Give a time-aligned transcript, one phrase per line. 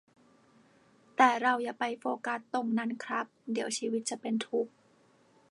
[1.15, 4.71] แต่เราอย่าไปโฟกัสตรงนั้นครับ เดี๋ยวชีวิตจะเป็นทุกข์